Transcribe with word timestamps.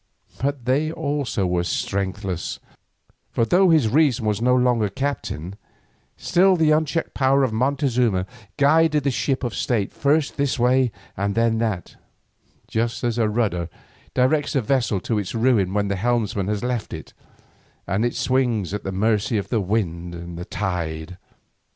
But 0.41 0.65
they 0.65 0.91
also 0.91 1.45
were 1.45 1.63
strengthless, 1.63 2.59
for 3.29 3.45
though 3.45 3.69
his 3.69 3.87
reason 3.87 4.25
was 4.25 4.41
no 4.41 4.55
longer 4.55 4.89
captain, 4.89 5.53
still 6.17 6.55
the 6.55 6.71
unchecked 6.71 7.13
power 7.13 7.43
of 7.43 7.53
Montezuma 7.53 8.25
guided 8.57 9.03
the 9.03 9.11
ship 9.11 9.43
of 9.43 9.53
state 9.53 9.93
first 9.93 10.37
this 10.37 10.57
way 10.57 10.91
and 11.15 11.35
then 11.35 11.59
that, 11.59 11.97
just 12.67 13.03
as 13.03 13.19
a 13.19 13.29
rudder 13.29 13.69
directs 14.15 14.55
a 14.55 14.61
vessel 14.61 14.99
to 15.01 15.19
its 15.19 15.35
ruin 15.35 15.71
when 15.71 15.87
the 15.87 15.97
helmsman 15.97 16.47
has 16.47 16.63
left 16.63 16.93
it, 16.93 17.13
and 17.85 18.03
it 18.03 18.15
swings 18.15 18.73
at 18.73 18.83
the 18.83 18.91
mercy 18.91 19.37
of 19.37 19.49
the 19.49 19.61
wind 19.61 20.15
and 20.15 20.49
tide. 20.49 21.19